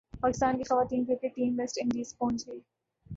[0.21, 2.59] پاکستان کی خواتین cricket team West Indies پہنچ گئی